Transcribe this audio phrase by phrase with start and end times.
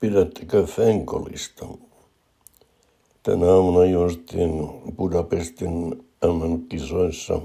[0.00, 1.66] Pidättekö Fenkolista?
[3.22, 7.40] Tänä aamuna juostiin Budapestin MM-kisoissa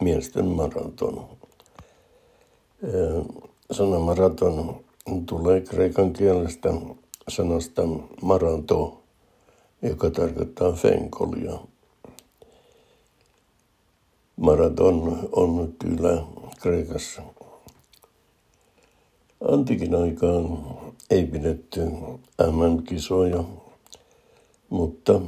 [0.00, 1.28] miesten maraton.
[3.70, 4.84] Sana maraton
[5.26, 6.68] tulee kreikan kielestä
[7.28, 7.82] sanasta
[8.22, 9.02] maranto,
[9.82, 11.58] joka tarkoittaa fenkolia.
[14.36, 16.22] Maraton on kyllä
[16.60, 17.22] Kreikassa.
[19.40, 20.58] Antikin aikaan
[21.10, 21.80] ei pidetty
[22.50, 23.44] MM-kisoja,
[24.70, 25.20] mutta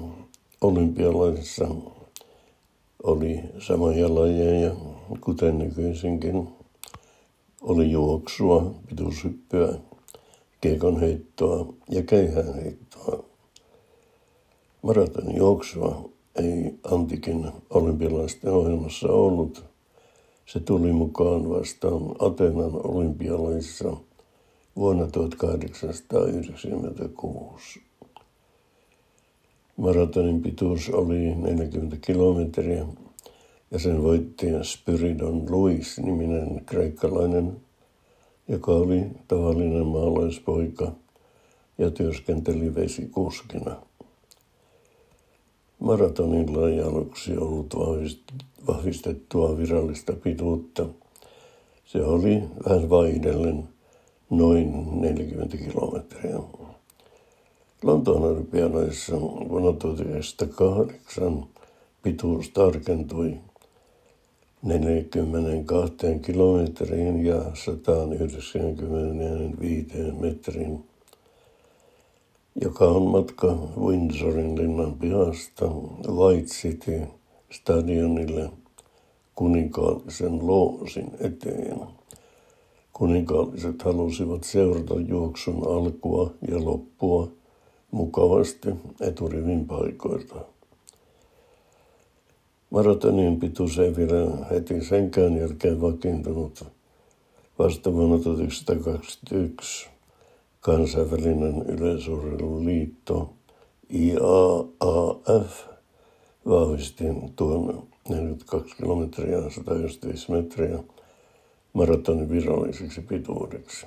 [0.60, 1.69] olympialaisissa
[3.02, 4.74] oli samoja lajeja,
[5.20, 6.48] kuten nykyisinkin.
[7.62, 9.78] Oli juoksua, pituushyppyä,
[11.00, 12.02] heittoa ja
[12.55, 13.25] heittoa.
[14.83, 19.64] Maraton juoksua ei antikin olympialaisten ohjelmassa ollut.
[20.46, 23.96] Se tuli mukaan vasta Atenan olympialaisissa
[24.77, 27.82] vuonna 1896.
[29.77, 32.86] Maratonin pituus oli 40 kilometriä
[33.70, 37.60] ja sen voitti Spyridon Luis-niminen kreikkalainen,
[38.48, 40.92] joka oli tavallinen maalaispoika
[41.78, 43.77] ja työskenteli vesikuskina.
[45.78, 47.75] Maratonilla ei aluksi ollut
[48.67, 50.86] vahvistettua virallista pituutta.
[51.84, 53.69] Se oli vähän vaihdellen
[54.31, 56.39] noin 40 kilometriä.
[57.83, 61.44] Lontoon olympialaisissa vuonna 1908
[62.03, 63.37] pituus tarkentui
[64.62, 70.84] 42 kilometriin ja 195 metriin,
[72.61, 73.47] joka on matka
[73.81, 75.67] Windsorin linnan pihasta
[76.09, 77.03] White City
[77.50, 78.50] stadionille
[79.34, 81.80] kuninkaallisen loosin eteen.
[82.92, 87.28] Kuninkaalliset halusivat seurata juoksun alkua ja loppua
[87.91, 88.69] mukavasti
[89.00, 90.34] eturivin paikoilta.
[92.70, 96.65] Maratonin pituus ei vielä heti senkään jälkeen vakiintunut.
[97.59, 99.88] Vasta vuonna 1921
[100.60, 103.32] kansainvälinen yleisurheiluliitto
[103.94, 105.75] IAAF
[106.49, 107.05] vahvisti
[107.37, 110.79] tuon 42 kilometriä 195 metriä
[111.73, 113.87] maratonin viralliseksi pituudeksi.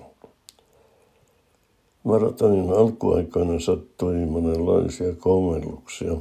[2.03, 6.11] Maratonin alkuaikoina sattui monenlaisia komelluksia.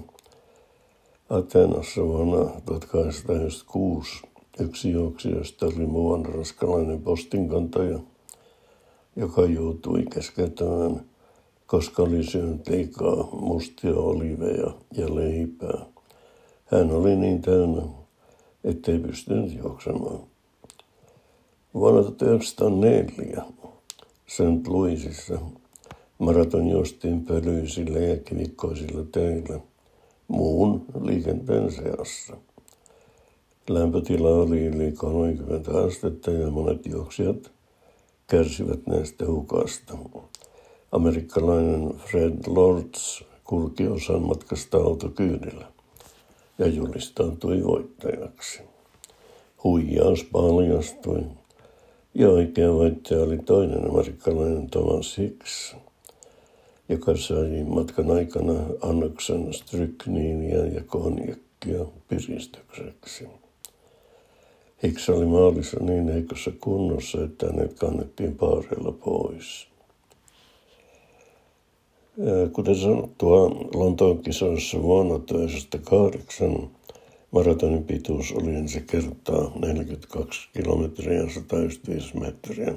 [1.30, 4.22] Atenassa vuonna 1896
[4.60, 7.98] yksi juoksijoista oli muuan raskalainen postinkantaja,
[9.16, 11.00] joka joutui keskeyttämään,
[11.66, 15.97] koska oli syönyt liikaa mustia oliveja ja leipää.
[16.72, 17.82] Hän oli niin täynnä,
[18.64, 20.20] ettei pystynyt juoksemaan.
[21.74, 23.42] Vuonna 1904
[24.26, 24.66] St.
[24.66, 25.38] Louisissa
[26.18, 29.60] maraton juostiin pölyisillä ja kivikkoisilla teillä
[30.28, 32.36] muun liikenteen seassa.
[33.68, 37.50] Lämpötila oli yli 30 astetta ja monet juoksijat
[38.26, 39.98] kärsivät näistä hukasta.
[40.92, 45.77] Amerikkalainen Fred Lords kulki osan matkasta autokyydillä
[46.58, 48.60] ja julistautui voittajaksi.
[49.64, 51.22] Huijaus paljastui
[52.14, 55.76] ja oikea voittaja oli toinen amerikkalainen Thomas Hicks,
[56.88, 58.52] joka sai matkan aikana
[58.82, 63.28] annoksen strykniinia ja konjakkia piristykseksi.
[64.82, 69.68] Hicks oli maalissa niin heikossa kunnossa, että hänet kannettiin paareilla pois.
[72.52, 76.70] Kuten sanottua, Lontoon kisoissa vuonna 1908
[77.30, 82.74] Maratonin pituus oli ensi kertaa 42 kilometriä 195 metriä.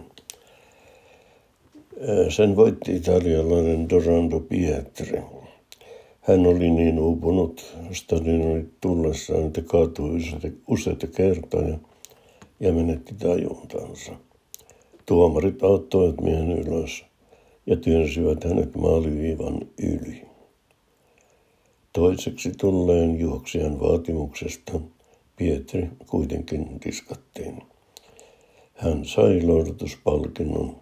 [2.30, 5.22] Sen voitti italialainen Dorando Pietri.
[6.22, 10.20] Hän oli niin uupunut stadionille tullessaan, että kaatui
[10.68, 11.78] useita kertoja
[12.60, 14.12] ja menetti tajuntansa.
[15.06, 17.11] Tuomarit auttoivat miehen ylös
[17.66, 20.26] ja työnsivät hänet maaliviivan yli.
[21.94, 24.80] Toiseksi tulleen juoksijan vaatimuksesta
[25.36, 27.64] Pietri kuitenkin diskattiin.
[28.74, 30.76] Hän sai lohdutuspalkinnon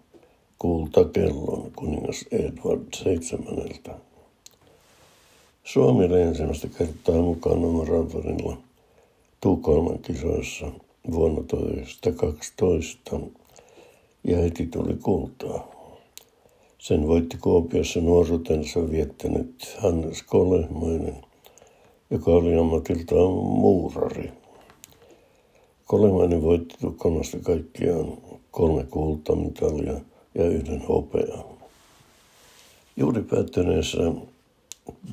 [0.60, 3.96] kultakellon kuningas Edward VII.
[5.64, 8.58] Suomi oli ensimmäistä kertaa mukana maratonilla
[9.42, 10.72] Tukholman kisoissa
[11.12, 13.20] vuonna 1912
[14.24, 15.79] ja heti tuli kultaa.
[16.80, 21.16] Sen voitti Kuopiossa nuoruutensa viettänyt Hannes Kolehmainen,
[22.10, 24.32] joka oli ammatiltaan muurari.
[25.86, 28.18] Kolehmainen voitti Tukholmasta kaikkiaan
[28.52, 29.94] kolme kultamitalia
[30.36, 31.44] ja yhden hopeaa.
[32.98, 34.12] Juuri päättyneessä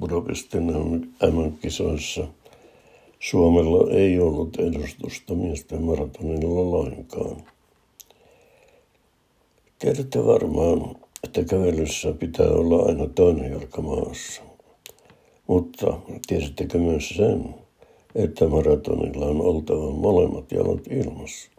[0.00, 0.66] Budapestin
[1.32, 2.28] MM-kisoissa
[3.20, 7.36] Suomella ei ollut edustusta miesten maratonilla lainkaan.
[9.78, 14.42] Tiedätte varmaan, että kävelyssä pitää olla aina toinen jalka maassa.
[15.46, 17.54] Mutta tiesittekö myös sen,
[18.14, 21.50] että maratonilla on oltava molemmat jalat ilmassa?